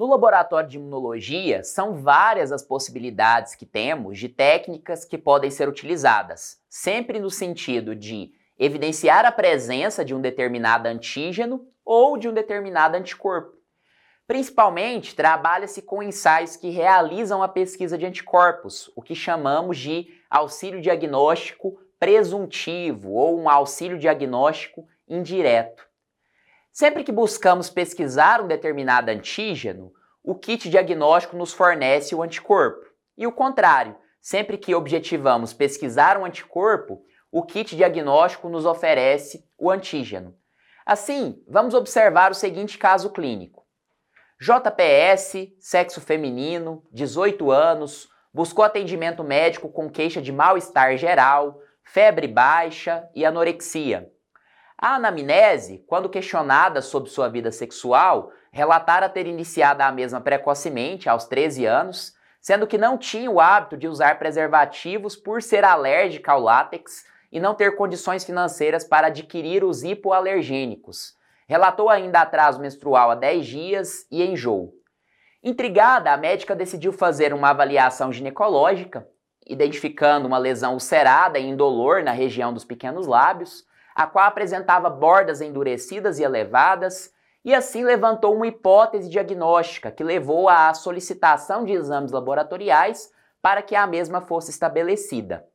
[0.00, 5.68] No laboratório de imunologia, são várias as possibilidades que temos de técnicas que podem ser
[5.68, 12.32] utilizadas, sempre no sentido de evidenciar a presença de um determinado antígeno ou de um
[12.32, 13.52] determinado anticorpo.
[14.26, 20.80] Principalmente, trabalha-se com ensaios que realizam a pesquisa de anticorpos, o que chamamos de auxílio
[20.80, 25.89] diagnóstico presuntivo ou um auxílio diagnóstico indireto.
[26.72, 29.92] Sempre que buscamos pesquisar um determinado antígeno,
[30.22, 32.86] o kit diagnóstico nos fornece o anticorpo.
[33.18, 37.02] E o contrário, sempre que objetivamos pesquisar um anticorpo,
[37.32, 40.36] o kit diagnóstico nos oferece o antígeno.
[40.86, 43.64] Assim, vamos observar o seguinte caso clínico.
[44.40, 53.08] JPS, sexo feminino, 18 anos, buscou atendimento médico com queixa de mal-estar geral, febre baixa
[53.14, 54.10] e anorexia.
[54.82, 61.26] A anamnese, quando questionada sobre sua vida sexual, relatara ter iniciado a mesma precocemente, aos
[61.26, 66.40] 13 anos, sendo que não tinha o hábito de usar preservativos por ser alérgica ao
[66.40, 71.12] látex e não ter condições financeiras para adquirir os hipoalergênicos.
[71.46, 74.72] Relatou ainda atraso menstrual há 10 dias e enjoo.
[75.44, 79.06] Intrigada, a médica decidiu fazer uma avaliação ginecológica,
[79.46, 83.68] identificando uma lesão ulcerada e indolor na região dos pequenos lábios,
[84.00, 87.12] a qual apresentava bordas endurecidas e elevadas,
[87.44, 93.76] e assim levantou uma hipótese diagnóstica que levou à solicitação de exames laboratoriais para que
[93.76, 95.46] a mesma fosse estabelecida.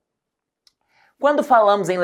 [1.20, 1.98] Quando falamos em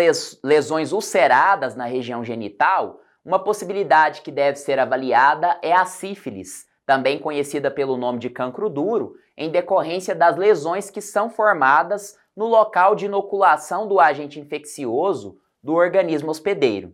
[0.43, 7.19] lesões ulceradas na região genital, uma possibilidade que deve ser avaliada é a sífilis, também
[7.19, 12.95] conhecida pelo nome de cancro duro, em decorrência das lesões que são formadas no local
[12.95, 16.93] de inoculação do agente infeccioso do organismo hospedeiro.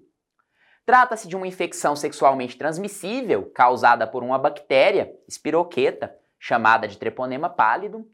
[0.86, 8.08] Trata-se de uma infecção sexualmente transmissível causada por uma bactéria, espiroqueta, chamada de treponema pálido.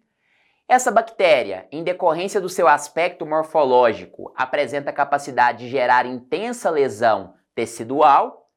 [0.67, 8.49] Essa bactéria, em decorrência do seu aspecto morfológico, apresenta capacidade de gerar intensa lesão tecidual.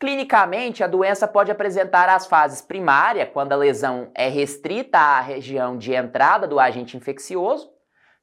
[0.00, 5.76] Clinicamente, a doença pode apresentar as fases primária, quando a lesão é restrita à região
[5.76, 7.73] de entrada do agente infeccioso,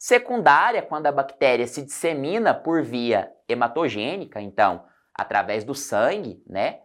[0.01, 6.79] Secundária, quando a bactéria se dissemina por via hematogênica, então, através do sangue, né?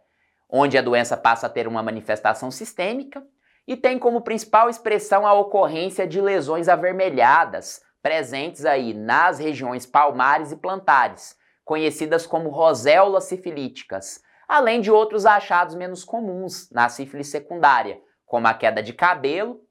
[0.50, 3.26] Onde a doença passa a ter uma manifestação sistêmica.
[3.66, 10.52] E tem como principal expressão a ocorrência de lesões avermelhadas, presentes aí nas regiões palmares
[10.52, 17.98] e plantares, conhecidas como roséolas sifilíticas, além de outros achados menos comuns na sífilis secundária,
[18.26, 19.65] como a queda de cabelo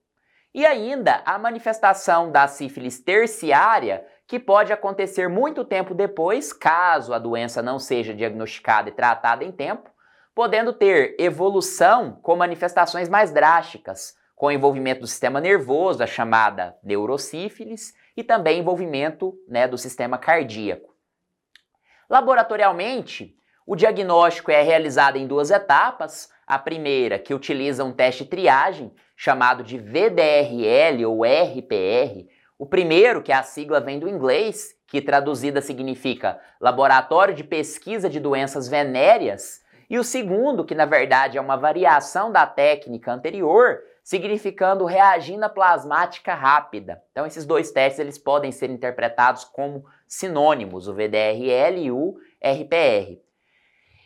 [0.55, 7.19] e ainda a manifestação da sífilis terciária, que pode acontecer muito tempo depois, caso a
[7.19, 9.89] doença não seja diagnosticada e tratada em tempo,
[10.33, 17.93] podendo ter evolução com manifestações mais drásticas, com envolvimento do sistema nervoso, a chamada neurosífilis,
[18.15, 20.95] e também envolvimento né, do sistema cardíaco.
[22.09, 26.29] Laboratorialmente, o diagnóstico é realizado em duas etapas.
[26.45, 32.27] A primeira, que utiliza um teste triagem, chamado de VDRL ou RPR.
[32.59, 38.09] O primeiro, que é a sigla vem do inglês, que traduzida significa Laboratório de Pesquisa
[38.09, 43.79] de Doenças Venéreas, e o segundo, que na verdade é uma variação da técnica anterior,
[44.03, 47.01] significando reagina plasmática rápida.
[47.11, 53.24] Então esses dois testes eles podem ser interpretados como sinônimos, o VDRL e o RPR.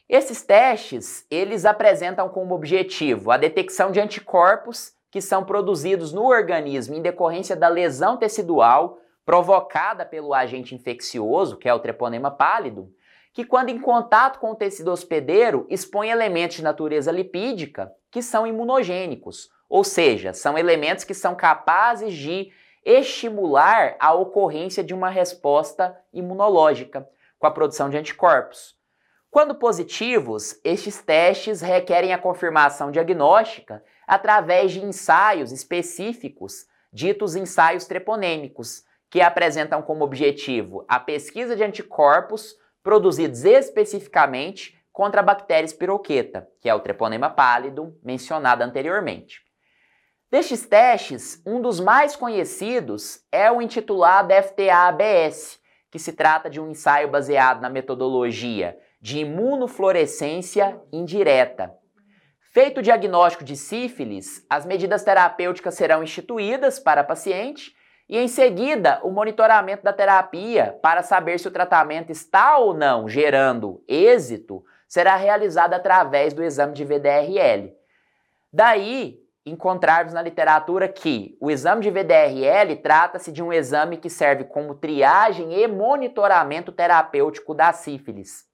[0.09, 6.95] Esses testes, eles apresentam como objetivo a detecção de anticorpos que são produzidos no organismo
[6.95, 12.91] em decorrência da lesão tecidual provocada pelo agente infeccioso, que é o treponema pálido,
[13.31, 18.47] que quando em contato com o tecido hospedeiro expõe elementos de natureza lipídica que são
[18.47, 22.51] imunogênicos, ou seja, são elementos que são capazes de
[22.83, 28.78] estimular a ocorrência de uma resposta imunológica com a produção de anticorpos.
[29.31, 38.83] Quando positivos, estes testes requerem a confirmação diagnóstica através de ensaios específicos, ditos ensaios treponêmicos,
[39.07, 46.67] que apresentam como objetivo a pesquisa de anticorpos produzidos especificamente contra a bactéria espiroqueta, que
[46.67, 49.41] é o treponema pálido mencionado anteriormente.
[50.31, 55.58] Destes testes, um dos mais conhecidos é o intitulado FTA-ABS,
[55.91, 61.73] que se trata de um ensaio baseado na metodologia de imunofluorescência indireta.
[62.51, 67.73] Feito o diagnóstico de sífilis, as medidas terapêuticas serão instituídas para a paciente
[68.07, 73.07] e, em seguida, o monitoramento da terapia para saber se o tratamento está ou não
[73.07, 77.71] gerando êxito será realizado através do exame de VDRL.
[78.51, 84.43] Daí, encontrarmos na literatura que o exame de VDRL trata-se de um exame que serve
[84.43, 88.47] como triagem e monitoramento terapêutico da sífilis.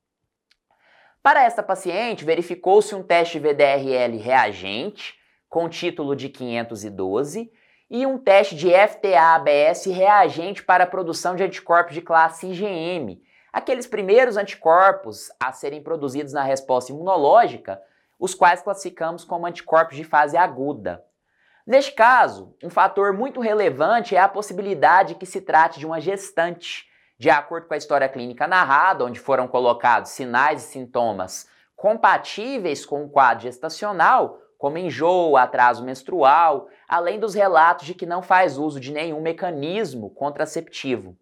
[1.22, 5.16] Para esta paciente, verificou-se um teste VDRL reagente
[5.50, 7.52] com título de 512
[7.90, 13.22] e um teste de FTA-ABS reagente para a produção de anticorpos de classe IgM,
[13.52, 17.82] aqueles primeiros anticorpos a serem produzidos na resposta imunológica
[18.20, 21.04] os quais classificamos como anticorpos de fase aguda.
[21.66, 26.86] Neste caso, um fator muito relevante é a possibilidade que se trate de uma gestante.
[27.18, 33.04] De acordo com a história clínica narrada, onde foram colocados sinais e sintomas compatíveis com
[33.04, 38.80] o quadro gestacional, como enjoo, atraso menstrual, além dos relatos de que não faz uso
[38.80, 41.18] de nenhum mecanismo contraceptivo.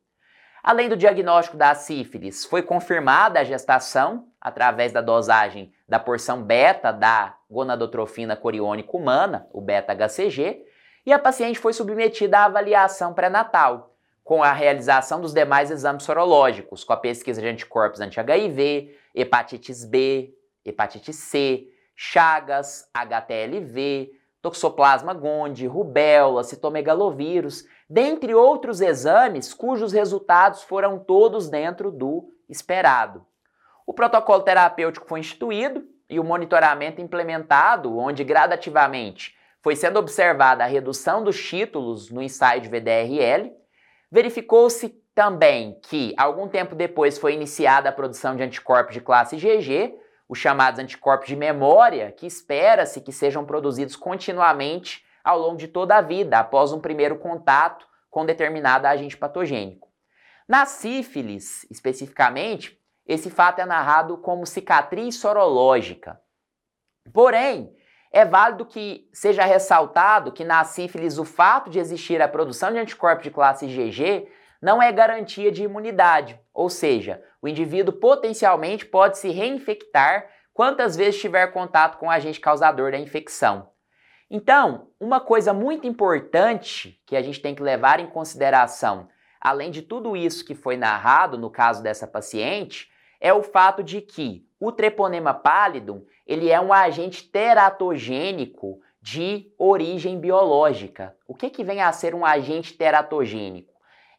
[0.63, 6.91] Além do diagnóstico da sífilis, foi confirmada a gestação através da dosagem da porção beta
[6.91, 10.65] da gonadotrofina coriônica humana, o beta-HCG,
[11.05, 16.83] e a paciente foi submetida à avaliação pré-natal, com a realização dos demais exames sorológicos,
[16.83, 20.33] com a pesquisa de anticorpos anti-HIV, hepatites B,
[20.65, 31.49] hepatite C, Chagas, HTLV, Toxoplasma gondii, rubéola, citomegalovírus, dentre outros exames cujos resultados foram todos
[31.49, 33.25] dentro do esperado.
[33.85, 40.67] O protocolo terapêutico foi instituído e o monitoramento implementado, onde gradativamente foi sendo observada a
[40.67, 43.51] redução dos títulos no ensaio de VDRL.
[44.11, 49.95] Verificou-se também que, algum tempo depois, foi iniciada a produção de anticorpos de classe IgG,
[50.27, 55.95] os chamados anticorpos de memória, que espera-se que sejam produzidos continuamente ao longo de toda
[55.95, 59.87] a vida, após um primeiro contato com determinado agente patogênico.
[60.47, 66.19] Na sífilis, especificamente, esse fato é narrado como cicatriz sorológica.
[67.13, 67.75] Porém,
[68.11, 72.77] é válido que seja ressaltado que na sífilis o fato de existir a produção de
[72.77, 74.29] anticorpos de classe IgG
[74.61, 81.19] não é garantia de imunidade, ou seja, o indivíduo potencialmente pode se reinfectar quantas vezes
[81.19, 83.69] tiver contato com o agente causador da infecção.
[84.29, 89.09] Então, uma coisa muito importante que a gente tem que levar em consideração,
[89.41, 92.89] além de tudo isso que foi narrado no caso dessa paciente,
[93.23, 100.19] é o fato de que o treponema pallidum, ele é um agente teratogênico de origem
[100.19, 101.15] biológica.
[101.27, 103.73] O que, que vem a ser um agente teratogênico?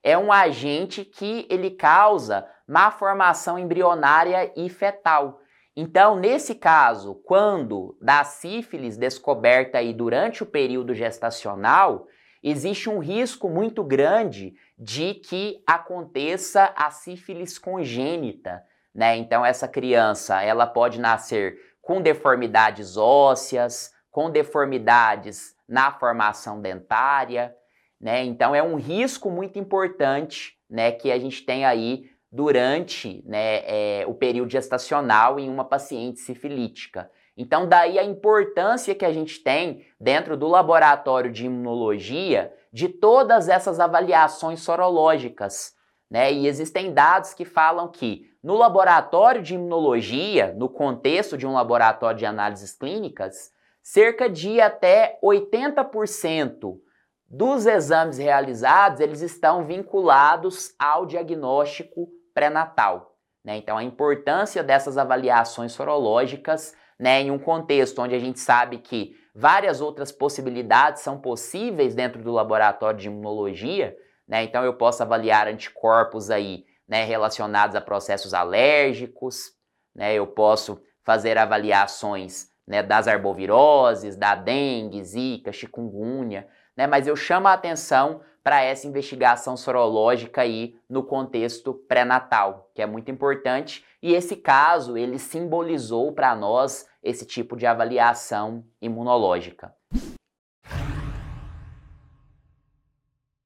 [0.05, 5.41] é um agente que ele causa má formação embrionária e fetal.
[5.75, 12.06] Então, nesse caso, quando da sífilis descoberta aí durante o período gestacional,
[12.43, 18.62] existe um risco muito grande de que aconteça a sífilis congênita,
[18.94, 19.17] né?
[19.17, 27.55] Então essa criança, ela pode nascer com deformidades ósseas, com deformidades na formação dentária,
[28.00, 28.23] né?
[28.25, 34.05] Então é um risco muito importante, né, que a gente tem aí durante né, é,
[34.08, 37.08] o período gestacional em uma paciente sifilítica.
[37.37, 43.49] Então, daí a importância que a gente tem dentro do laboratório de imunologia de todas
[43.49, 45.75] essas avaliações sorológicas.
[46.11, 46.32] Né?
[46.32, 52.19] E existem dados que falam que no laboratório de imunologia, no contexto de um laboratório
[52.19, 53.51] de análises clínicas,
[53.82, 56.79] cerca de até 80%
[57.27, 63.17] dos exames realizados, eles estão vinculados ao diagnóstico pré-natal.
[63.43, 63.56] Né?
[63.56, 69.17] Então, a importância dessas avaliações sorológicas né, em um contexto onde a gente sabe que
[69.34, 73.96] várias outras possibilidades são possíveis dentro do laboratório de imunologia,
[74.29, 74.44] né?
[74.44, 79.53] Então eu posso avaliar anticorpos aí, né, relacionados a processos alérgicos,
[79.94, 80.14] né?
[80.14, 86.86] Eu posso fazer avaliações, né, das arboviroses, da dengue, zika, chikungunya, né?
[86.86, 92.86] Mas eu chamo a atenção para essa investigação sorológica aí no contexto pré-natal, que é
[92.86, 99.74] muito importante, e esse caso ele simbolizou para nós esse tipo de avaliação imunológica.